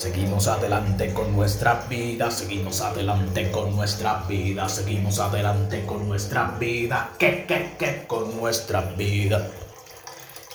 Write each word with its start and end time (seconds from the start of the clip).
Seguimos 0.00 0.48
adelante 0.48 1.12
con 1.12 1.36
nuestra 1.36 1.84
vida, 1.86 2.30
seguimos 2.30 2.80
adelante 2.80 3.50
con 3.50 3.76
nuestra 3.76 4.24
vida, 4.26 4.66
seguimos 4.66 5.18
adelante 5.18 5.84
con 5.84 6.08
nuestra 6.08 6.56
vida, 6.58 7.10
¿qué, 7.18 7.44
qué, 7.46 7.76
qué? 7.78 8.06
Con 8.06 8.34
nuestra 8.38 8.80
vida. 8.80 9.46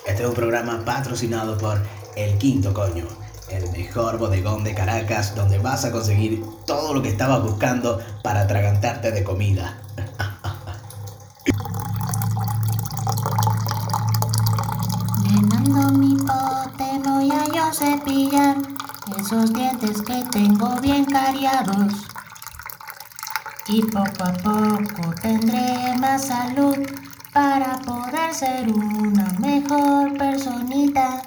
Este 0.03 0.23
es 0.23 0.29
un 0.29 0.33
programa 0.33 0.83
patrocinado 0.83 1.59
por 1.59 1.79
El 2.15 2.39
Quinto 2.39 2.73
Coño, 2.73 3.05
el 3.47 3.71
mejor 3.71 4.17
bodegón 4.17 4.63
de 4.63 4.73
Caracas 4.73 5.35
donde 5.35 5.59
vas 5.59 5.85
a 5.85 5.91
conseguir 5.91 6.43
todo 6.65 6.95
lo 6.95 7.03
que 7.03 7.09
estabas 7.09 7.43
buscando 7.43 7.99
para 8.23 8.41
atragantarte 8.41 9.11
de 9.11 9.23
comida. 9.23 9.77
Llenando 15.21 15.99
mi 15.99 16.15
pote 16.15 16.99
voy 17.07 17.29
a 17.29 17.45
yo 17.45 17.71
cepillar 17.71 18.74
esos 19.19 19.53
dientes 19.53 20.01
que 20.01 20.23
tengo 20.31 20.79
bien 20.81 21.05
cariados. 21.05 21.93
Y 23.67 23.81
poco 23.83 24.23
a 24.23 24.33
poco 24.33 25.13
tendré 25.21 25.95
más 25.99 26.27
salud 26.27 26.77
para 27.33 27.77
poder 27.79 28.33
ser 28.33 28.67
una 28.71 29.25
mejor 29.39 30.17
personita. 30.17 31.21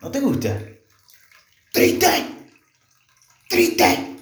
¿No 0.00 0.10
te 0.10 0.20
gusta? 0.20 0.58
¡Triste! 1.72 2.50
¡Triste! 3.48 4.15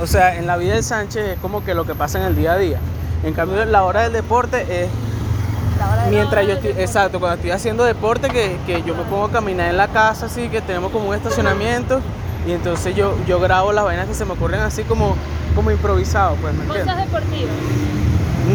O 0.00 0.06
sea, 0.06 0.36
en 0.36 0.46
la 0.46 0.56
vida 0.56 0.74
del 0.74 0.84
Sánchez 0.84 1.28
es 1.34 1.38
como 1.40 1.64
que 1.64 1.74
lo 1.74 1.84
que 1.84 1.94
pasa 1.94 2.18
en 2.18 2.24
el 2.24 2.36
día 2.36 2.52
a 2.52 2.56
día. 2.58 2.78
En 3.22 3.34
cambio, 3.34 3.64
la 3.66 3.84
hora 3.84 4.02
del 4.02 4.12
deporte 4.12 4.84
es 4.84 4.88
mientras 6.10 6.46
yo 6.46 6.52
estoy, 6.54 6.70
exacto, 6.78 7.20
cuando 7.20 7.36
estoy 7.36 7.50
haciendo 7.50 7.84
deporte, 7.84 8.28
que, 8.28 8.56
que 8.66 8.82
yo 8.82 8.94
me 8.94 9.02
pongo 9.04 9.26
a 9.26 9.30
caminar 9.30 9.68
en 9.68 9.76
la 9.76 9.88
casa, 9.88 10.26
así 10.26 10.48
que 10.48 10.60
tenemos 10.60 10.90
como 10.92 11.08
un 11.10 11.14
estacionamiento 11.14 12.00
y 12.46 12.52
entonces 12.52 12.94
yo, 12.94 13.14
yo 13.26 13.38
grabo 13.40 13.72
las 13.72 13.84
vainas 13.84 14.06
que 14.06 14.14
se 14.14 14.24
me 14.24 14.32
ocurren 14.32 14.60
así 14.60 14.82
como, 14.84 15.16
como 15.54 15.70
improvisado, 15.70 16.36
pues, 16.36 16.54
¿me 16.54 16.64
Cosas 16.64 16.80
entiendes? 16.86 17.06
deportivas. 17.06 17.54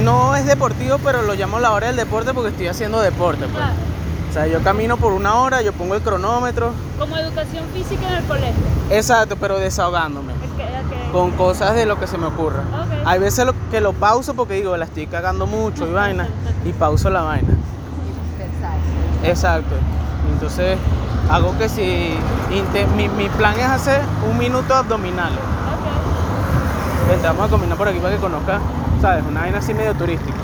No 0.03 0.35
es 0.35 0.45
deportivo, 0.45 0.97
pero 1.03 1.21
lo 1.21 1.33
llamo 1.35 1.59
la 1.59 1.71
hora 1.71 1.87
del 1.87 1.95
deporte 1.95 2.33
porque 2.33 2.49
estoy 2.49 2.67
haciendo 2.67 2.99
deporte, 3.01 3.41
pues. 3.45 3.53
Claro. 3.53 3.73
O 4.29 4.33
sea, 4.33 4.47
yo 4.47 4.61
camino 4.63 4.97
por 4.97 5.13
una 5.13 5.35
hora, 5.35 5.61
yo 5.61 5.71
pongo 5.73 5.95
el 5.95 6.01
cronómetro, 6.01 6.71
Como 6.99 7.15
educación 7.17 7.63
física 7.73 8.07
en 8.09 8.15
el 8.17 8.23
colegio. 8.25 8.53
exacto, 8.89 9.37
pero 9.39 9.57
desahogándome. 9.59 10.33
Es 10.33 10.51
que- 10.57 10.64
con 11.15 11.31
cosas 11.31 11.75
de 11.75 11.85
lo 11.85 11.97
que 11.97 12.07
se 12.07 12.17
me 12.17 12.25
ocurra. 12.25 12.63
Hay 13.05 13.19
veces 13.19 13.45
lo- 13.45 13.53
que 13.71 13.79
lo 13.79 13.93
pauso 13.93 14.33
porque 14.33 14.55
digo, 14.55 14.75
la 14.75 14.83
estoy 14.83 15.07
cagando 15.07 15.47
mucho 15.47 15.87
y 15.87 15.93
vaina, 15.93 16.27
y 16.65 16.73
pauso 16.73 17.09
la 17.09 17.21
vaina. 17.21 17.53
Exacto. 19.23 19.75
Entonces, 20.33 20.77
hago 21.31 21.57
que 21.57 21.69
si. 21.69 22.15
mi, 22.97 23.07
mi 23.07 23.29
plan 23.29 23.57
es 23.57 23.65
hacer 23.65 24.01
un 24.29 24.37
minuto 24.37 24.75
abdominales. 24.75 25.39
Ok. 25.39 27.09
Vente, 27.09 27.27
vamos 27.27 27.47
a 27.47 27.49
caminar 27.49 27.77
por 27.77 27.87
aquí 27.87 27.99
para 27.99 28.13
que 28.15 28.19
conozca, 28.19 28.59
¿sabes? 29.01 29.23
Una 29.25 29.39
vaina 29.39 29.59
así 29.59 29.73
medio 29.73 29.93
turística. 29.93 30.37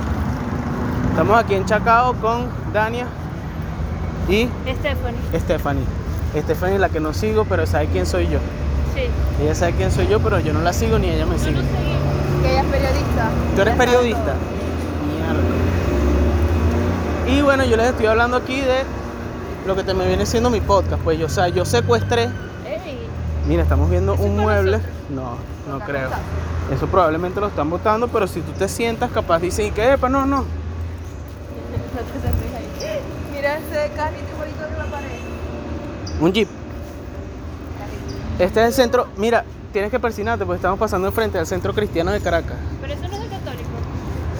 Estamos 1.09 1.37
aquí 1.37 1.55
en 1.55 1.65
Chacao 1.65 2.13
con 2.15 2.47
Dania 2.71 3.07
y 4.29 4.47
Stephanie. 4.79 5.19
Stephanie. 5.37 5.83
Stephanie 6.43 6.75
es 6.75 6.79
la 6.81 6.87
que 6.87 7.01
no 7.01 7.13
sigo, 7.13 7.43
pero 7.43 7.65
sabe 7.67 7.87
quién 7.87 8.05
soy 8.05 8.29
yo. 8.29 8.39
Sí. 8.93 9.03
Ella 9.43 9.55
sabe 9.55 9.73
quién 9.73 9.91
soy 9.91 10.07
yo, 10.07 10.19
pero 10.19 10.39
yo 10.39 10.53
no 10.53 10.61
la 10.61 10.73
sigo 10.73 10.99
ni 10.99 11.09
ella 11.09 11.25
me 11.25 11.33
No 11.33 11.39
sigue. 11.39 11.55
seguimos. 11.55 11.71
Que 12.43 12.51
ella 12.51 12.61
es 12.61 12.67
periodista. 12.67 13.29
¿Tú 13.55 13.61
eres 13.61 13.75
periodista? 13.75 14.33
Mierda. 15.07 15.41
Y 17.37 17.41
bueno, 17.41 17.63
yo 17.65 17.77
les 17.77 17.87
estoy 17.87 18.05
hablando 18.07 18.37
aquí 18.37 18.59
de 18.61 18.83
lo 19.65 19.75
que 19.75 19.83
te 19.83 19.93
me 19.93 20.07
viene 20.07 20.25
siendo 20.25 20.49
mi 20.49 20.59
podcast. 20.61 21.01
Pues 21.03 21.17
yo, 21.19 21.27
o 21.27 21.29
sea, 21.29 21.47
yo 21.49 21.63
secuestré. 21.65 22.23
Ey. 22.65 23.07
Mira, 23.47 23.63
estamos 23.63 23.89
viendo 23.89 24.13
¿Eso 24.15 24.23
un 24.23 24.37
mueble. 24.37 24.77
nosotros? 24.77 24.95
No, 25.11 25.37
no 25.71 25.79
creo. 25.85 26.09
Eso 26.73 26.87
probablemente 26.87 27.39
lo 27.39 27.47
están 27.47 27.69
votando, 27.69 28.07
pero 28.07 28.27
si 28.27 28.41
tú 28.41 28.51
te 28.53 28.67
sientas, 28.67 29.11
capaz 29.11 29.39
dicen 29.39 29.67
"¿Y 29.67 29.71
que, 29.71 29.93
epa, 29.93 30.09
no, 30.09 30.25
no. 30.25 30.45
Mira 33.33 33.57
ese 33.57 33.91
carrito 33.95 34.23
igualito 34.33 34.63
de 34.63 34.77
la 34.77 34.85
pared. 34.85 35.19
Un 36.19 36.31
jeep. 36.33 36.47
Este 38.39 38.61
es 38.61 38.67
el 38.67 38.73
centro. 38.73 39.07
Mira, 39.17 39.43
tienes 39.71 39.91
que 39.91 39.99
persinarte 39.99 40.45
porque 40.45 40.57
estamos 40.57 40.79
pasando 40.79 41.07
enfrente 41.07 41.37
al 41.39 41.47
centro 41.47 41.73
cristiano 41.73 42.11
de 42.11 42.19
Caracas. 42.21 42.57
Pero 42.81 42.93
eso 42.93 43.07
no 43.07 43.15
es 43.15 43.21
de 43.21 43.27
católico. 43.27 43.69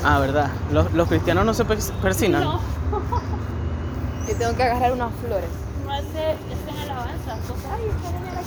Ah, 0.03 0.19
verdad. 0.19 0.49
Los, 0.71 0.91
los 0.93 1.07
cristianos 1.07 1.45
no 1.45 1.53
se 1.53 1.65
pers- 1.65 1.91
persinan. 2.01 2.43
No. 2.43 2.59
Yo 4.27 4.35
tengo 4.35 4.55
que 4.55 4.63
agarrar 4.63 4.91
unas 4.93 5.11
flores. 5.25 5.49
No 5.85 5.91
hace, 5.93 6.31
es 6.31 6.75
en 6.75 6.79
alabanza. 6.81 7.35
Entonces, 7.35 7.65
ay, 7.71 7.81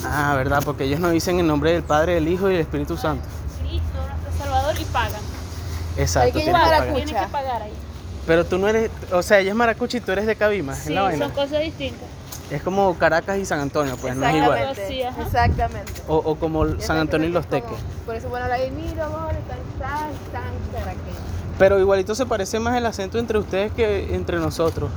Ah, 0.07 0.35
verdad, 0.37 0.63
porque 0.65 0.85
ellos 0.85 1.01
no 1.01 1.11
dicen 1.11 1.39
en 1.39 1.47
nombre 1.47 1.73
del 1.73 1.83
Padre, 1.83 2.15
del 2.15 2.29
Hijo 2.29 2.49
y 2.49 2.53
del 2.53 2.61
Espíritu 2.63 2.97
Santo. 2.97 3.25
Cristo, 3.61 3.85
nuestro 3.97 4.45
Salvador, 4.45 4.75
y 4.81 4.85
pagan. 4.87 5.21
Exacto. 5.97 6.27
Hay 6.27 6.33
que 6.33 6.39
tienes 6.41 6.55
llevar 6.55 6.69
que 6.71 6.75
a 6.75 6.79
pagar. 6.81 6.95
Tienes 7.05 7.23
que 7.23 7.29
pagar 7.33 7.63
ahí. 7.63 7.73
Pero 8.27 8.45
tú 8.47 8.59
no 8.59 8.69
eres, 8.69 8.91
o 9.13 9.23
sea, 9.23 9.39
ella 9.41 9.51
es 9.51 9.57
maracucha 9.57 9.99
y 9.99 10.01
tú 10.01 10.13
eres 10.13 10.27
de 10.27 10.35
Cabima, 10.35 10.73
es 10.73 10.79
Sí, 10.81 10.95
son 10.95 11.31
cosas 11.33 11.61
distintas. 11.61 12.09
Es 12.55 12.63
como 12.63 12.95
Caracas 12.99 13.39
y 13.39 13.45
San 13.45 13.61
Antonio, 13.61 13.97
pues 14.01 14.15
no 14.17 14.27
es 14.27 14.35
igual. 14.37 14.59
Exactamente. 14.59 14.89
Sí. 14.89 15.03
Exactamente. 15.23 15.93
O, 16.09 16.17
o 16.17 16.37
como 16.37 16.79
San 16.81 16.99
Antonio 16.99 17.29
y 17.29 17.33
Los 17.33 17.47
Teques. 17.49 17.69
como- 17.69 18.05
Por 18.07 18.15
eso, 18.15 18.29
bueno, 18.29 18.47
la 18.49 18.57
de 18.59 18.71
mira, 18.71 19.07
amor, 19.07 19.33
tan, 19.49 19.59
tan, 19.81 20.11
tan 20.33 20.53
caraqueño. 20.73 21.17
Pero 21.59 21.79
igualito 21.81 22.15
se 22.15 22.27
parece 22.27 22.59
más 22.59 22.77
el 22.77 22.87
acento 22.87 23.19
entre 23.19 23.39
ustedes 23.39 23.73
que 23.73 24.15
entre 24.15 24.39
nosotros. 24.39 24.91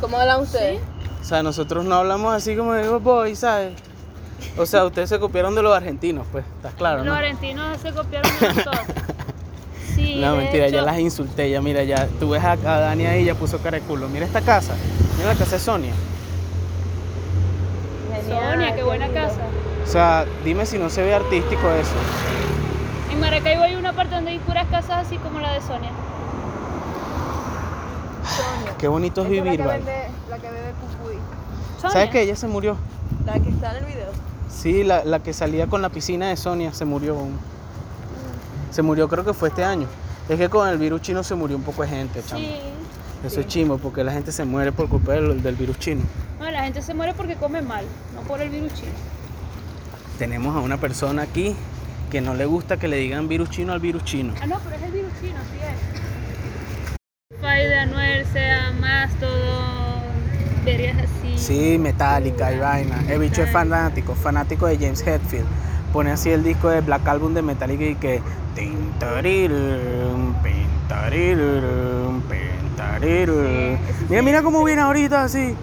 ¿Cómo 0.00 0.16
hablan 0.18 0.40
ustedes? 0.40 0.80
O 1.20 1.24
sea, 1.24 1.42
nosotros 1.42 1.84
no 1.84 1.94
hablamos 1.96 2.34
así 2.34 2.56
como 2.56 2.72
de 2.74 2.88
"Oh, 2.88 2.98
boy, 3.00 3.36
¿sabes? 3.36 3.74
O 4.58 4.66
sea, 4.66 4.84
ustedes 4.84 5.08
se 5.08 5.18
copiaron 5.20 5.54
de 5.54 5.62
los 5.62 5.74
argentinos, 5.76 6.26
pues, 6.32 6.44
¿estás 6.56 6.74
claro, 6.74 6.98
Los 6.98 7.06
no? 7.06 7.14
argentinos 7.14 7.78
se 7.80 7.92
copiaron 7.92 8.30
de 8.40 8.48
nosotros. 8.48 8.76
Sí, 9.94 10.16
No, 10.20 10.36
mentira, 10.36 10.68
ya 10.68 10.80
las 10.80 10.98
insulté, 10.98 11.50
ya 11.50 11.60
mira, 11.60 11.82
ya, 11.84 12.08
tú 12.18 12.30
ves 12.30 12.42
a, 12.42 12.52
a 12.52 12.56
Dani 12.80 13.04
ahí, 13.04 13.24
ya 13.26 13.34
puso 13.34 13.58
cara 13.58 13.78
de 13.78 13.84
culo. 13.84 14.08
Mira 14.08 14.24
esta 14.24 14.40
casa, 14.40 14.72
mira 15.18 15.34
la 15.34 15.38
casa 15.38 15.56
de 15.56 15.60
Sonia. 15.60 15.92
Sonia, 18.28 18.74
qué 18.74 18.82
buena 18.82 19.08
casa. 19.08 19.40
O 19.84 19.86
sea, 19.90 20.24
dime 20.44 20.64
si 20.66 20.78
no 20.78 20.88
se 20.90 21.02
ve 21.02 21.14
artístico 21.14 21.70
eso. 21.70 21.90
En 23.10 23.20
Maracaibo 23.20 23.62
hay 23.62 23.74
una 23.74 23.92
parte 23.92 24.14
donde 24.14 24.30
hay 24.30 24.38
puras 24.38 24.66
casas 24.68 25.06
así 25.06 25.16
como 25.18 25.40
la 25.40 25.52
de 25.52 25.60
Sonia. 25.60 25.90
Sonia. 28.24 28.74
Qué 28.78 28.88
bonito 28.88 29.22
es 29.22 29.26
Esa 29.30 29.42
vivir, 29.42 29.60
la 29.60 29.64
que 29.64 29.68
¿vale? 29.68 29.84
vende, 29.84 30.08
la 30.30 30.38
que 30.38 30.48
bebe 30.48 30.72
cucuy. 30.80 31.14
Sonia. 31.76 31.90
¿Sabes 31.92 32.10
que 32.10 32.22
ella 32.22 32.36
se 32.36 32.46
murió? 32.46 32.76
La 33.26 33.34
que 33.34 33.48
está 33.50 33.70
en 33.72 33.76
el 33.78 33.84
video. 33.84 34.08
Sí, 34.48 34.84
la, 34.84 35.04
la 35.04 35.20
que 35.20 35.32
salía 35.32 35.66
con 35.66 35.82
la 35.82 35.88
piscina 35.90 36.28
de 36.28 36.36
Sonia 36.36 36.72
se 36.72 36.84
murió. 36.84 37.16
Se 38.70 38.82
murió 38.82 39.08
creo 39.08 39.24
que 39.24 39.34
fue 39.34 39.48
este 39.48 39.64
año. 39.64 39.86
Es 40.28 40.38
que 40.38 40.48
con 40.48 40.68
el 40.68 40.78
virus 40.78 41.02
chino 41.02 41.22
se 41.22 41.34
murió 41.34 41.56
un 41.56 41.62
poco 41.62 41.82
de 41.82 41.88
gente, 41.88 42.22
chamo. 42.26 42.40
Sí. 42.40 42.56
Eso 43.24 43.40
es 43.40 43.46
chimo, 43.46 43.78
porque 43.78 44.02
la 44.02 44.12
gente 44.12 44.32
se 44.32 44.44
muere 44.44 44.72
por 44.72 44.88
culpa 44.88 45.12
del, 45.12 45.42
del 45.42 45.54
virus 45.54 45.78
chino. 45.78 46.02
No, 46.40 46.50
la 46.50 46.64
gente 46.64 46.82
se 46.82 46.92
muere 46.92 47.14
porque 47.14 47.36
come 47.36 47.62
mal, 47.62 47.84
no 48.14 48.22
por 48.22 48.40
el 48.40 48.50
virus 48.50 48.74
chino. 48.74 48.92
Tenemos 50.18 50.56
a 50.56 50.60
una 50.60 50.76
persona 50.76 51.22
aquí 51.22 51.54
que 52.10 52.20
no 52.20 52.34
le 52.34 52.46
gusta 52.46 52.76
que 52.78 52.88
le 52.88 52.96
digan 52.96 53.28
virus 53.28 53.50
chino 53.50 53.72
al 53.72 53.80
virus 53.80 54.04
chino. 54.04 54.34
Ah, 54.42 54.46
no, 54.46 54.58
pero 54.64 54.74
es 54.76 54.82
el 54.82 54.92
virus 54.92 55.12
chino, 55.20 55.38
sí 55.50 55.58
es. 55.62 57.40
Fai 57.40 57.66
de 57.66 57.78
Anuel, 57.78 58.26
sea 58.26 58.72
más 58.80 59.14
todo. 59.20 60.02
Verías 60.64 60.96
así. 60.98 61.38
Sí, 61.38 61.78
Metallica 61.78 62.52
y 62.52 62.58
vaina. 62.58 63.04
El 63.08 63.20
bicho 63.20 63.42
es 63.42 63.50
fanático, 63.50 64.14
fanático 64.14 64.66
de 64.66 64.78
James 64.78 65.00
Hetfield. 65.06 65.46
Pone 65.92 66.10
así 66.10 66.30
el 66.30 66.42
disco 66.42 66.70
de 66.70 66.80
Black 66.80 67.06
Album 67.06 67.34
de 67.34 67.42
Metallica 67.42 67.84
y 67.84 67.94
que. 67.94 68.20
Mira, 73.02 74.22
mira 74.22 74.42
cómo 74.42 74.62
viene 74.64 74.82
ahorita 74.82 75.24
así. 75.24 75.54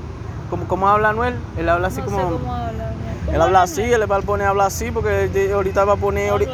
Como, 0.50 0.68
como 0.68 0.90
habla 0.90 1.10
Anuel. 1.10 1.36
Él 1.58 1.70
habla 1.70 1.88
así 1.88 2.00
no 2.00 2.06
como. 2.06 2.18
sé 2.18 2.24
cómo 2.34 2.54
habla. 2.54 2.86
¿Cómo 2.90 3.28
Él 3.28 3.34
habla 3.36 3.46
habla 3.46 3.62
así, 3.64 3.82
él 3.82 4.12
va 4.12 4.18
a 4.18 4.22
poner 4.22 4.48
a 4.48 4.50
hablar 4.50 4.68
así 4.68 4.92
porque 4.92 5.30
ahorita 5.54 5.86
va 5.86 5.94
a 5.94 5.98
poner. 5.98 6.30
ahorita- 6.32 6.52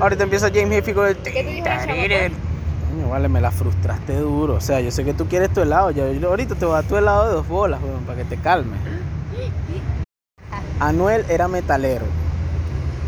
Ahorita 0.00 0.22
empieza 0.22 0.46
James 0.48 0.78
Hetfield 0.78 0.96
con 0.96 1.06
el. 1.08 1.16
te 1.16 1.30
dijo 1.42 1.64
Coño, 1.64 3.08
vale, 3.10 3.28
me 3.28 3.40
la 3.40 3.50
frustraste 3.50 4.16
duro. 4.16 4.54
O 4.54 4.60
sea, 4.60 4.80
yo 4.80 4.90
sé 4.92 5.04
que 5.04 5.12
tú 5.12 5.26
quieres 5.26 5.52
tu 5.52 5.60
helado. 5.60 5.90
Yo, 5.90 6.10
yo 6.12 6.28
ahorita 6.28 6.54
te 6.54 6.64
voy 6.64 6.74
a 6.74 6.82
dar 6.82 6.84
tu 6.84 6.96
helado 6.96 7.26
de 7.28 7.34
dos 7.34 7.48
bolas, 7.48 7.80
weón, 7.82 8.04
para 8.04 8.18
que 8.18 8.24
te 8.24 8.36
calmes. 8.36 8.78
Anuel 10.80 11.24
era 11.28 11.48
metalero. 11.48 12.04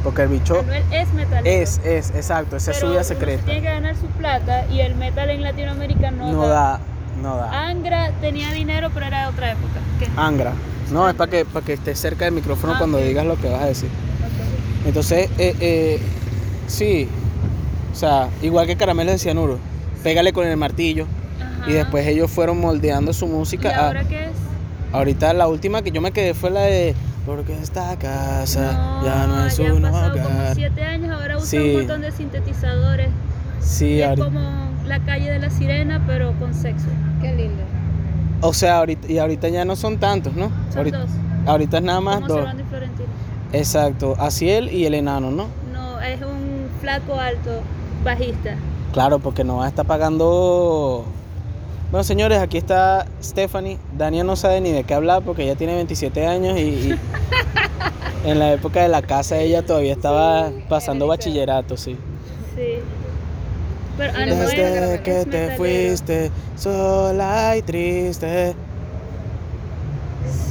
Porque 0.03 0.23
el 0.23 0.29
bicho 0.29 0.59
Anuel 0.61 0.83
es 0.91 1.12
metalero. 1.12 1.62
es, 1.62 1.81
es, 1.85 2.11
exacto, 2.11 2.56
esa 2.56 2.71
es 2.73 2.79
su 2.79 2.88
vida 2.91 3.05
secreta. 3.05 3.44
Tiene 3.44 3.61
que 3.61 3.67
ganar 3.69 3.94
su 3.97 4.06
plata 4.06 4.67
y 4.67 4.81
el 4.81 4.94
metal 4.97 5.31
en 5.31 5.43
Latinoamérica 5.43 6.11
no, 6.11 6.33
No 6.33 6.47
da, 6.49 6.81
No 7.23 7.37
da. 7.37 7.69
Angra 7.69 8.11
tenía 8.21 8.53
dinero, 8.53 8.91
pero 8.95 9.07
era 9.07 9.23
de 9.23 9.27
otra 9.29 9.53
época. 9.53 9.81
¿Qué? 9.99 10.09
Angra. 10.17 10.53
No, 10.91 11.09
es 11.09 11.15
para 11.15 11.31
que, 11.31 11.45
para 11.45 11.65
que 11.65 11.75
estés 11.75 11.99
cerca 11.99 12.25
del 12.25 12.35
micrófono 12.35 12.73
Ah, 12.75 12.79
cuando 12.79 12.99
digas 12.99 13.25
lo 13.27 13.37
que 13.37 13.49
vas 13.49 13.63
a 13.63 13.67
decir. 13.67 13.89
Entonces, 14.87 15.29
eh, 15.39 15.55
eh, 15.61 16.01
sí. 16.67 17.09
O 17.93 17.95
sea, 17.95 18.29
igual 18.43 18.67
que 18.67 18.77
Caramelo 18.77 19.13
de 19.13 19.19
Cianuro. 19.19 19.59
Pégale 20.03 20.33
con 20.33 20.47
el 20.47 20.57
martillo. 20.57 21.07
Y 21.67 21.73
después 21.73 22.07
ellos 22.07 22.31
fueron 22.31 22.59
moldeando 22.59 23.13
su 23.13 23.27
¿Y 23.27 23.29
música. 23.29 23.71
a- 23.71 23.87
ahora 23.89 24.05
qué 24.05 24.25
es? 24.25 24.31
ahorita 24.93 25.33
la 25.35 25.47
última 25.47 25.83
que 25.83 25.91
yo 25.93 26.01
me 26.01 26.11
quedé 26.11 26.33
fue 26.35 26.51
la 26.51 26.63
de 26.63 26.95
Porque 27.27 27.53
esta 27.61 27.95
casa 27.97 29.03
ya 29.05 29.27
no 29.27 29.45
es 29.47 29.57
ya 29.59 29.67
han 29.67 29.73
un 29.73 29.83
como 29.83 29.97
hogar. 29.99 30.55
siete 30.55 30.83
años, 30.83 31.13
ahora 31.21 31.37
usan 31.37 31.47
Sí. 31.49 31.59
un 31.59 31.77
montón 31.77 32.01
de 32.01 32.11
sintetizadores. 32.13 33.09
Sí, 33.61 34.01
es 34.01 34.09
ahorita- 34.09 34.25
como 34.25 34.70
la 34.91 34.99
calle 34.99 35.31
de 35.31 35.39
la 35.39 35.51
sirena, 35.51 36.03
pero 36.05 36.33
con 36.41 36.53
sexo. 36.53 36.89
Qué 37.23 37.33
lindo. 37.33 37.63
o 38.41 38.53
sea, 38.53 38.79
ahorita, 38.79 39.11
y 39.11 39.19
ahorita 39.19 39.49
ya 39.49 39.65
no 39.65 39.77
son 39.77 39.99
tantos, 39.99 40.35
¿no? 40.35 40.51
Son 40.71 40.79
ahorita, 40.79 40.99
dos. 40.99 41.11
ahorita 41.47 41.77
es 41.79 41.83
nada 41.85 42.01
más 42.01 42.17
Como 42.17 42.27
dos. 42.27 42.37
Servando 42.39 42.63
y 42.63 42.67
Florentino. 42.67 43.09
Exacto, 43.53 44.17
Asiel 44.19 44.69
y 44.73 44.87
el 44.87 44.95
enano, 44.95 45.31
¿no? 45.31 45.47
No, 45.73 46.01
es 46.01 46.21
un 46.23 46.69
flaco 46.81 47.15
alto, 47.15 47.61
bajista. 48.05 48.57
Claro, 48.93 49.21
porque 49.21 49.45
no 49.45 49.59
va 49.59 49.67
a 49.67 49.69
estar 49.69 49.87
pagando. 49.87 51.05
Bueno, 51.93 52.03
señores, 52.03 52.41
aquí 52.41 52.59
está 52.59 53.07
Stephanie. 53.23 53.79
Dania 53.97 54.25
no 54.25 54.35
sabe 54.35 54.61
ni 54.61 54.73
de 54.73 54.83
qué 54.83 54.95
hablar 54.95 55.23
porque 55.23 55.45
ella 55.45 55.55
tiene 55.55 55.77
27 55.77 56.27
años 56.27 56.59
y, 56.59 56.63
y 56.63 56.99
en 58.25 58.41
la 58.41 58.53
época 58.53 58.83
de 58.83 58.89
la 58.89 59.03
casa 59.03 59.39
ella 59.39 59.65
todavía 59.65 59.93
estaba 59.93 60.51
pasando 60.69 61.07
bachillerato, 61.07 61.77
sí. 61.77 61.97
Sí. 62.57 62.81
Pero 64.00 64.17
Anuel 64.17 64.31
Desde 64.31 64.94
es 64.94 65.00
que 65.02 65.12
te 65.12 65.26
metalero. 65.26 65.56
fuiste 65.58 66.31
sola 66.56 67.55
y 67.58 67.61
triste. 67.61 68.55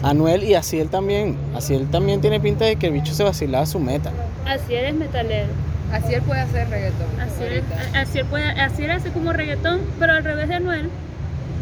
Anuel 0.03 0.43
y 0.43 0.53
Asiel 0.53 0.89
también. 0.89 1.35
Asiel 1.55 1.89
también 1.89 2.21
tiene 2.21 2.39
pinta 2.39 2.65
de 2.65 2.75
que 2.75 2.85
el 2.85 2.93
bicho 2.93 3.11
se 3.15 3.23
vacilaba 3.23 3.65
su 3.65 3.79
meta. 3.79 4.11
Así 4.45 4.75
eres 4.75 4.93
metalero. 4.93 5.47
Así 5.91 6.13
él 6.13 6.21
puede 6.21 6.41
hacer 6.41 6.69
reggaetón. 6.69 7.07
Así 7.19 7.43
él, 7.43 7.63
así 7.95 8.19
él 8.19 8.25
puede, 8.27 8.45
así 8.45 8.83
él 8.83 8.91
hace 8.91 9.09
como 9.09 9.33
reggaetón, 9.33 9.81
pero 9.97 10.13
al 10.13 10.23
revés 10.23 10.47
de 10.47 10.53
Anuel, 10.53 10.91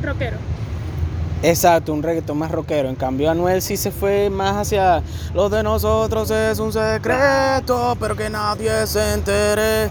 rockero. 0.03 0.35
Exacto, 1.41 1.93
un 1.93 2.03
reggaetón 2.03 2.37
más 2.37 2.51
rockero. 2.51 2.89
En 2.89 2.95
cambio, 2.95 3.31
Anuel 3.31 3.61
sí 3.61 3.77
se 3.77 3.91
fue 3.91 4.29
más 4.29 4.57
hacia 4.57 5.03
los 5.33 5.49
de 5.51 5.63
nosotros 5.63 6.29
es 6.31 6.59
un 6.59 6.73
secreto, 6.73 7.95
pero 7.97 8.13
que 8.17 8.29
nadie 8.29 8.85
se 8.87 9.13
entere. 9.13 9.87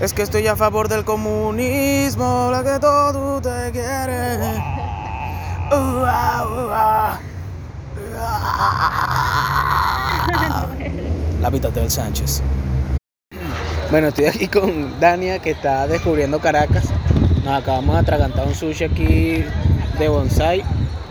Es 0.00 0.12
que 0.12 0.22
estoy 0.22 0.48
a 0.48 0.56
favor 0.56 0.88
del 0.88 1.04
comunismo, 1.04 2.48
la 2.50 2.64
que 2.64 2.80
todo 2.80 3.40
te 3.40 3.70
quiere. 3.70 4.58
Ua, 5.70 6.48
ua. 6.48 7.20
La 11.40 11.50
vida 11.50 11.70
del 11.70 11.88
Sánchez. 11.90 12.42
Bueno, 13.90 14.08
estoy 14.08 14.26
aquí 14.26 14.48
con 14.48 14.98
Dania 14.98 15.38
que 15.38 15.52
está 15.52 15.86
descubriendo 15.86 16.40
Caracas. 16.40 16.86
Nos 17.44 17.62
acabamos 17.62 17.94
de 17.94 18.00
atragantar 18.00 18.48
un 18.48 18.54
sushi 18.54 18.84
aquí 18.84 19.44
de 19.98 20.08
bonsai. 20.08 20.64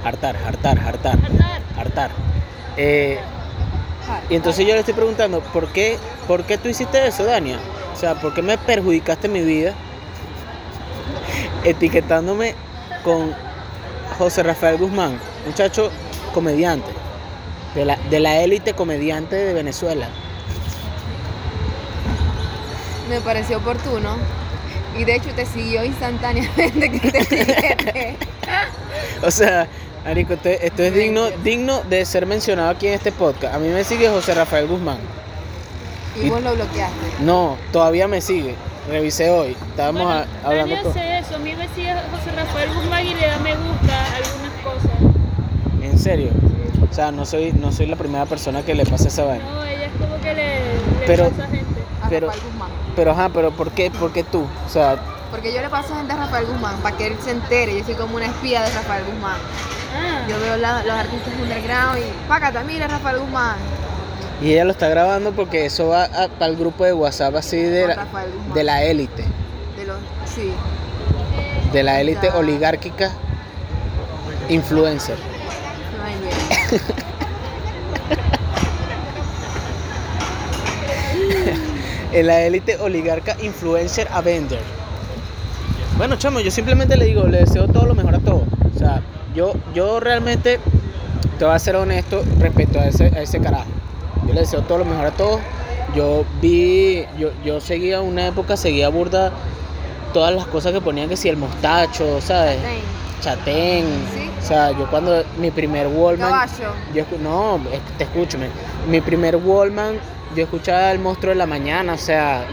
Hartar, 0.04 0.36
hartar, 0.36 0.78
hartar, 0.80 1.18
hartar. 1.78 2.12
Eh, 2.76 3.18
y 4.30 4.36
entonces 4.36 4.68
yo 4.68 4.74
le 4.74 4.82
estoy 4.82 4.94
preguntando, 4.94 5.40
¿por 5.40 5.70
qué, 5.70 5.98
¿por 6.28 6.44
qué 6.44 6.58
tú 6.58 6.68
hiciste 6.68 7.08
eso, 7.08 7.24
Dania? 7.24 7.58
O 7.94 7.96
sea, 7.96 8.16
¿por 8.16 8.34
qué 8.34 8.42
me 8.42 8.58
perjudicaste 8.58 9.30
mi 9.30 9.42
vida 9.42 9.74
etiquetándome 11.64 12.56
con 13.04 13.34
José 14.18 14.44
Rafael 14.44 14.78
Guzmán, 14.78 15.20
muchacho 15.46 15.92
comediante, 16.34 16.90
de 17.76 17.86
la, 17.86 17.98
de 18.10 18.20
la 18.20 18.42
élite 18.42 18.74
comediante 18.74 19.36
de 19.36 19.54
Venezuela? 19.54 20.08
Me 23.10 23.22
pareció 23.22 23.58
oportuno. 23.58 24.18
Y 24.98 25.06
de 25.06 25.16
hecho 25.16 25.30
te 25.36 25.46
siguió 25.46 25.84
instantáneamente 25.84 26.92
que 26.92 27.12
te. 27.12 28.18
O 29.24 29.32
sea, 29.32 29.68
Marico, 30.04 30.34
esto, 30.34 30.50
esto 30.50 30.84
es 30.84 30.94
digno, 30.94 31.30
digno 31.44 31.82
de 31.84 32.06
ser 32.06 32.26
mencionado 32.26 32.70
aquí 32.70 32.88
en 32.88 32.94
este 32.94 33.12
podcast. 33.12 33.56
A 33.56 33.60
mí 33.60 33.70
me 33.70 33.84
sigue 33.84 34.10
José 34.10 34.36
Rafael 34.36 34.68
Guzmán. 34.68 35.00
Y 36.22 36.30
vos 36.30 36.42
lo 36.42 36.54
bloqueaste. 36.54 37.08
No, 37.22 37.58
todavía 37.72 38.08
me 38.08 38.22
sigue. 38.22 38.56
Revisé 38.90 39.30
hoy. 39.30 39.56
Estábamos 39.70 40.04
Bueno, 40.04 40.20
a- 40.44 40.48
hablando 40.48 40.76
con... 40.82 40.92
hace 40.92 41.20
eso. 41.20 41.36
A 41.36 41.40
mí 41.40 41.54
me 41.56 41.68
sigue 41.70 41.94
José 42.12 42.32
Rafael 42.36 42.70
Guzmán 42.74 43.06
y 43.06 43.14
le 43.16 43.28
da 43.28 43.40
me 43.40 43.56
gusta 43.56 44.06
algunas 44.16 44.52
cosas. 44.64 44.92
En 45.82 45.98
serio. 46.00 46.32
O 46.90 46.94
sea, 46.94 47.12
no 47.12 47.26
soy, 47.26 47.54
no 47.54 47.72
soy 47.72 47.88
la 47.88 47.96
primera 47.96 48.26
persona 48.26 48.62
que 48.62 48.76
le 48.76 48.86
pasa 48.86 49.08
esa 49.08 49.24
vaina. 49.24 49.44
No, 49.46 49.64
ella 49.64 49.86
es 49.86 49.92
como 50.00 50.20
que 50.22 50.34
le, 50.34 50.60
le 50.60 51.08
Pero- 51.08 51.30
pasa 51.30 51.44
a 51.44 51.48
gente. 51.48 51.82
A 52.04 52.10
Pero- 52.10 52.28
Rafael 52.28 52.44
Guzmán. 52.52 52.70
Pero 52.96 53.12
ajá, 53.12 53.30
pero 53.30 53.52
¿por 53.52 53.72
qué, 53.72 53.90
por 53.90 54.12
qué 54.14 54.24
tú? 54.24 54.46
O 54.66 54.70
sea, 54.70 54.98
Porque 55.32 55.52
yo 55.52 55.62
le 55.62 55.70
paso 55.70 55.96
gente 55.96 56.14
a 56.14 56.18
Rafael 56.18 56.46
Guzmán 56.46 56.76
para 56.84 56.96
que 56.96 57.08
él 57.08 57.16
se 57.24 57.32
entere. 57.32 57.80
Yo 57.80 57.84
soy 57.86 57.96
como 57.96 58.18
una 58.18 58.26
espía 58.28 58.62
de 58.62 58.70
Rafael 58.70 59.04
Guzmán. 59.06 59.38
Ah, 59.96 60.28
Yo 60.30 60.40
veo 60.40 60.58
la- 60.58 60.84
los 60.84 60.94
artistas 60.94 61.34
underground 61.42 61.98
y 62.00 62.28
págata, 62.28 62.64
mira 62.64 62.88
Rafael 62.88 63.18
Guzmán. 63.20 63.56
Y 64.44 64.52
ella 64.52 64.66
lo 64.66 64.72
está 64.72 64.90
grabando 64.90 65.32
porque 65.32 65.66
eso 65.66 65.88
va 65.88 66.10
para 66.38 66.52
el 66.52 66.58
grupo 66.58 66.84
de 66.84 66.92
WhatsApp 66.92 67.36
así 67.38 67.58
de 67.58 67.88
la, 67.88 68.06
de 68.54 68.92
élite. 68.92 69.24
De 69.78 69.86
los, 69.86 69.96
sí, 70.26 70.52
De 71.72 71.82
la 71.82 72.02
élite 72.02 72.30
oligárquica 72.30 73.12
influencer. 74.50 75.16
En 82.12 82.28
la 82.28 82.42
élite 82.42 82.78
oligarca 82.78 83.36
influencer 83.42 84.08
Avenger. 84.12 84.60
Bueno, 85.98 86.16
chamo, 86.16 86.42
yo 86.42 86.52
simplemente 86.52 86.96
le 86.96 87.06
digo, 87.06 87.24
le 87.24 87.40
deseo 87.40 87.68
todo 87.68 87.88
lo 87.88 87.96
mejor 87.96 88.14
a 88.14 88.20
todos. 88.20 88.44
O 88.76 88.78
sea, 88.78 89.02
yo, 89.34 89.54
yo 89.74 90.00
realmente 90.00 90.60
te 91.40 91.46
voy 91.46 91.56
a 91.56 91.58
ser 91.58 91.76
honesto 91.76 92.24
respecto 92.38 92.80
a 92.80 92.86
ese, 92.86 93.06
a 93.06 93.22
ese 93.24 93.40
carajo. 93.40 93.66
Yo 94.28 94.34
le 94.34 94.42
deseo 94.42 94.62
todo 94.62 94.80
lo 94.80 94.86
mejor 94.86 95.06
a 95.06 95.12
todos. 95.12 95.42
Yo 95.96 96.26
vi, 96.42 97.06
yo, 97.18 97.32
yo 97.44 97.62
seguía 97.62 98.02
una 98.02 98.28
época, 98.28 98.58
seguía 98.58 98.90
burda 98.90 99.32
todas 100.14 100.34
las 100.34 100.46
cosas 100.46 100.72
que 100.72 100.82
ponían 100.82 101.10
que 101.10 101.18
si 101.18 101.30
el 101.30 101.38
mostacho, 101.38 102.22
¿sabes? 102.22 102.58
Chatén. 103.22 103.86
Sí. 104.14 104.30
O 104.40 104.46
sea, 104.46 104.72
yo 104.72 104.90
cuando 104.90 105.24
mi 105.38 105.52
primer 105.52 105.88
Wallman. 105.88 106.30
Caballo. 106.30 106.74
Yo 106.94 107.06
no, 107.22 107.60
te 107.98 108.04
escúchame. 108.04 108.48
Mi 108.90 109.02
primer 109.02 109.36
Wallman, 109.38 109.96
yo 110.36 110.44
escuchaba 110.44 110.92
el 110.92 111.00
monstruo 111.00 111.30
de 111.30 111.36
la 111.36 111.46
mañana, 111.46 111.94
o 111.94 111.98
sea, 111.98 112.46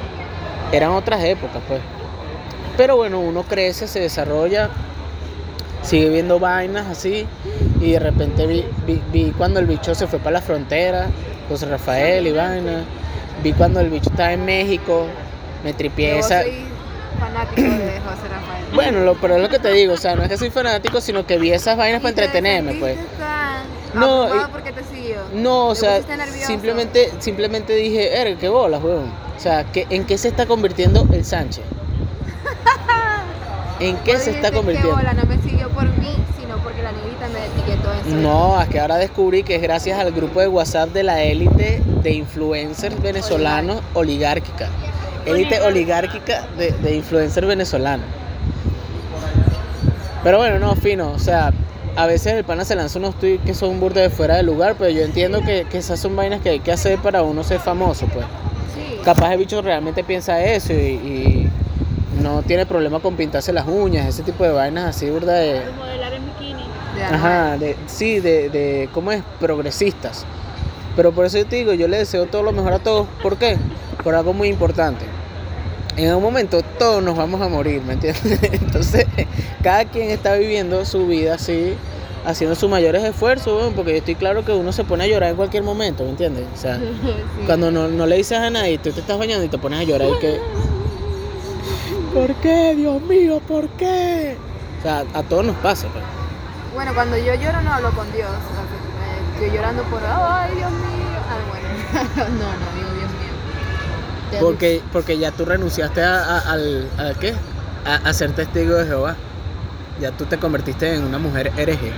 eran 0.72 0.90
otras 0.90 1.22
épocas, 1.24 1.62
pues. 1.66 1.80
Pero 2.76 2.96
bueno, 2.96 3.20
uno 3.20 3.42
crece, 3.42 3.86
se 3.86 4.00
desarrolla, 4.00 4.70
sigue 5.82 6.08
viendo 6.08 6.38
vainas 6.38 6.86
así, 6.86 7.26
y 7.80 7.92
de 7.92 7.98
repente 7.98 8.46
vi, 8.46 8.64
vi, 8.86 9.00
vi 9.12 9.30
cuando 9.36 9.60
el 9.60 9.66
bicho 9.66 9.94
se 9.94 10.06
fue 10.06 10.18
para 10.18 10.32
la 10.32 10.42
frontera, 10.42 11.06
José 11.48 11.66
Rafael 11.66 12.26
y 12.26 12.32
vaina. 12.32 12.84
Vi 13.42 13.52
cuando 13.54 13.80
el 13.80 13.88
bicho 13.90 14.10
estaba 14.10 14.32
en 14.32 14.44
México, 14.44 15.06
me 15.64 15.72
tripié 15.72 16.10
Yo 16.10 16.16
esa. 16.18 16.42
soy 16.42 16.52
fanático 17.18 17.62
de 17.62 18.00
José 18.00 18.28
Rafael. 18.30 18.64
Bueno, 18.74 19.00
lo, 19.00 19.14
pero 19.14 19.36
es 19.36 19.42
lo 19.42 19.48
que 19.48 19.58
te 19.58 19.72
digo, 19.72 19.94
o 19.94 19.96
sea, 19.96 20.14
no 20.14 20.22
es 20.22 20.28
que 20.28 20.36
soy 20.36 20.50
fanático, 20.50 21.00
sino 21.00 21.26
que 21.26 21.38
vi 21.38 21.52
esas 21.52 21.76
vainas 21.76 22.00
para 22.02 22.12
¿Y 22.12 22.14
te 22.14 22.24
entretenerme, 22.24 22.74
pues. 22.74 22.98
No, 23.94 24.28
porque 24.52 24.72
te 24.72 24.84
siguió? 24.84 25.16
No, 25.34 25.68
o 25.68 25.74
¿Te 25.74 25.80
sea, 25.80 26.00
simplemente, 26.46 27.10
simplemente 27.18 27.74
dije, 27.74 28.20
er, 28.20 28.36
qué 28.36 28.48
bola, 28.48 28.78
weón. 28.78 29.10
O 29.36 29.40
sea, 29.40 29.64
¿qué- 29.64 29.86
¿en 29.90 30.04
qué 30.04 30.16
se 30.18 30.28
está 30.28 30.46
convirtiendo 30.46 31.08
el 31.12 31.24
Sánchez? 31.24 31.64
¿En 33.80 33.96
qué 33.98 34.18
se 34.18 34.30
está 34.32 34.50
"Qué 34.50 34.56
convirtiendo? 34.56 34.94
bola, 34.94 35.14
no 35.14 35.24
me 35.24 35.38
No, 38.14 38.60
es 38.60 38.68
que 38.68 38.80
ahora 38.80 38.96
descubrí 38.96 39.42
que 39.42 39.56
es 39.56 39.62
gracias 39.62 39.98
al 39.98 40.12
grupo 40.12 40.40
de 40.40 40.48
WhatsApp 40.48 40.90
de 40.90 41.02
la 41.02 41.22
élite 41.22 41.82
de 42.02 42.12
influencers 42.12 43.00
venezolanos 43.00 43.80
oligárquica. 43.94 44.68
Élite 45.26 45.60
oligárquica 45.60 46.46
de, 46.56 46.72
de 46.72 46.96
influencers 46.96 47.46
venezolanos. 47.46 48.06
Pero 50.22 50.38
bueno, 50.38 50.58
no, 50.58 50.74
fino. 50.76 51.12
O 51.12 51.18
sea, 51.18 51.52
a 51.96 52.06
veces 52.06 52.34
el 52.34 52.44
pana 52.44 52.64
se 52.64 52.74
lanza 52.74 52.98
unos 52.98 53.18
tweets 53.18 53.44
que 53.44 53.54
son 53.54 53.80
burda 53.80 54.00
de 54.00 54.10
fuera 54.10 54.36
de 54.36 54.42
lugar, 54.42 54.76
pero 54.78 54.90
yo 54.90 55.02
entiendo 55.02 55.40
que, 55.42 55.66
que 55.70 55.78
esas 55.78 56.00
son 56.00 56.14
vainas 56.16 56.40
que 56.40 56.50
hay 56.50 56.60
que 56.60 56.72
hacer 56.72 56.98
para 56.98 57.22
uno 57.22 57.42
ser 57.42 57.60
famoso, 57.60 58.06
pues. 58.06 58.26
Sí. 58.74 59.00
capaz 59.04 59.32
el 59.32 59.38
bicho 59.38 59.60
realmente 59.62 60.04
piensa 60.04 60.44
eso 60.44 60.72
y, 60.72 60.76
y 60.76 61.50
no 62.22 62.42
tiene 62.42 62.66
problema 62.66 63.00
con 63.00 63.16
pintarse 63.16 63.52
las 63.52 63.66
uñas, 63.66 64.06
ese 64.06 64.22
tipo 64.22 64.44
de 64.44 64.50
vainas 64.50 64.84
así, 64.84 65.10
burda 65.10 65.32
de... 65.32 65.62
Ajá, 67.02 67.56
de, 67.58 67.76
sí, 67.86 68.20
de, 68.20 68.48
de, 68.50 68.88
¿cómo 68.92 69.12
es? 69.12 69.22
Progresistas. 69.38 70.24
Pero 70.96 71.12
por 71.12 71.24
eso 71.26 71.38
yo 71.38 71.46
te 71.46 71.56
digo, 71.56 71.72
yo 71.72 71.88
le 71.88 71.98
deseo 71.98 72.26
todo 72.26 72.42
lo 72.42 72.52
mejor 72.52 72.72
a 72.74 72.78
todos. 72.80 73.06
¿Por 73.22 73.36
qué? 73.36 73.56
Por 74.02 74.14
algo 74.14 74.32
muy 74.32 74.48
importante. 74.48 75.04
en 75.96 76.08
algún 76.08 76.24
momento 76.24 76.62
todos 76.78 77.02
nos 77.02 77.16
vamos 77.16 77.40
a 77.40 77.48
morir, 77.48 77.82
¿me 77.82 77.94
entiendes? 77.94 78.38
Entonces, 78.52 79.06
cada 79.62 79.84
quien 79.84 80.10
está 80.10 80.34
viviendo 80.36 80.84
su 80.84 81.06
vida 81.06 81.34
así, 81.34 81.74
haciendo 82.24 82.54
sus 82.56 82.68
mayores 82.70 83.04
esfuerzos, 83.04 83.72
porque 83.74 83.92
yo 83.92 83.98
estoy 83.98 84.14
claro 84.14 84.44
que 84.44 84.52
uno 84.52 84.72
se 84.72 84.84
pone 84.84 85.04
a 85.04 85.06
llorar 85.06 85.30
en 85.30 85.36
cualquier 85.36 85.62
momento, 85.62 86.04
¿me 86.04 86.10
entiendes? 86.10 86.44
O 86.54 86.56
sea, 86.56 86.76
Sí. 87.02 87.14
cuando 87.46 87.70
no, 87.70 87.88
no 87.88 88.06
le 88.06 88.16
dices 88.16 88.38
a 88.38 88.50
nadie, 88.50 88.78
tú 88.78 88.90
te 88.92 89.00
estás 89.00 89.18
bañando 89.18 89.44
y 89.44 89.48
te 89.48 89.58
pones 89.58 89.80
a 89.80 89.84
llorar 89.84 90.08
y 90.16 90.18
que... 90.20 90.40
¿Por 92.12 92.34
qué, 92.36 92.74
Dios 92.76 93.00
mío? 93.02 93.40
¿Por 93.46 93.68
qué? 93.70 94.36
O 94.78 94.82
sea, 94.82 95.04
a 95.14 95.22
todos 95.22 95.44
nos 95.44 95.56
pasa, 95.56 95.88
pues. 95.92 96.04
Bueno, 96.74 96.94
cuando 96.94 97.16
yo 97.16 97.34
lloro 97.34 97.60
no 97.62 97.72
hablo 97.72 97.90
con 97.92 98.10
Dios. 98.12 98.28
que, 98.30 99.42
eh, 99.42 99.44
Estoy 99.44 99.56
llorando 99.56 99.82
por, 99.84 100.00
ay, 100.04 100.54
Dios 100.56 100.70
mío. 100.70 101.18
Ah, 101.28 101.36
bueno. 101.48 102.28
no, 102.38 102.44
no 102.44 102.76
digo 102.76 102.90
Dios 102.98 103.10
mío. 103.10 104.32
Ya 104.32 104.40
Porque, 104.40 104.82
porque 104.92 105.18
ya 105.18 105.32
tú 105.32 105.44
renunciaste 105.44 106.02
a, 106.02 106.22
a- 106.38 106.52
al, 106.52 106.88
a 106.98 107.18
¿qué? 107.18 107.34
A, 107.84 108.08
a 108.08 108.12
ser 108.12 108.32
testigo 108.32 108.76
de 108.76 108.86
Jehová. 108.86 109.16
Ya 110.00 110.12
tú 110.12 110.24
te 110.26 110.38
convertiste 110.38 110.94
en 110.94 111.04
una 111.04 111.18
mujer 111.18 111.52
hereje. 111.56 111.92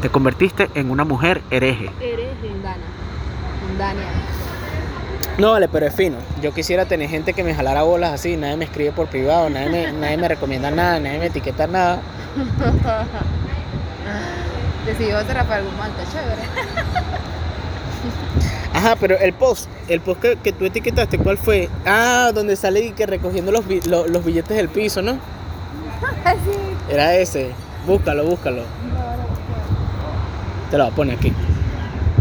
Te 0.00 0.08
convertiste 0.08 0.68
en 0.74 0.90
una 0.90 1.04
mujer 1.04 1.42
hereje. 1.50 1.90
Eres 2.00 2.34
Mundana. 2.42 2.84
Mundania. 3.68 4.04
No, 5.38 5.52
vale, 5.52 5.68
pero 5.68 5.86
es 5.86 5.94
fino. 5.94 6.16
Yo 6.40 6.52
quisiera 6.54 6.86
tener 6.86 7.10
gente 7.10 7.34
que 7.34 7.44
me 7.44 7.54
jalara 7.54 7.82
bolas 7.82 8.12
así. 8.12 8.36
Nadie 8.36 8.56
me 8.56 8.64
escribe 8.64 8.92
por 8.92 9.06
privado, 9.08 9.50
nadie 9.50 9.68
me, 9.68 9.92
nadie 9.92 10.16
me 10.16 10.28
recomienda 10.28 10.70
nada, 10.70 10.98
nadie 10.98 11.18
me 11.18 11.26
etiqueta 11.26 11.66
nada. 11.66 12.00
Decidió 14.86 15.18
José 15.18 15.34
Rafael 15.34 15.64
Guzmán, 15.64 15.90
está 15.98 16.12
chévere. 16.12 16.42
Ajá, 18.72 18.94
pero 19.00 19.18
el 19.18 19.32
post, 19.32 19.68
el 19.88 20.00
post 20.00 20.20
que, 20.20 20.36
que 20.36 20.52
tú 20.52 20.64
etiquetaste, 20.66 21.18
¿cuál 21.18 21.38
fue? 21.38 21.68
Ah, 21.86 22.30
donde 22.34 22.56
sale 22.56 22.80
y 22.80 22.92
que 22.92 23.06
recogiendo 23.06 23.50
los, 23.50 23.64
lo- 23.86 24.06
los 24.06 24.24
billetes 24.24 24.56
del 24.56 24.68
piso, 24.68 25.02
¿no? 25.02 25.12
Era 26.90 27.14
ese. 27.16 27.50
Búscalo, 27.86 28.24
búscalo. 28.24 28.62
Te 30.70 30.76
lo 30.78 30.84
voy 30.84 30.92
a 30.92 30.96
poner 30.96 31.16
aquí. 31.18 31.32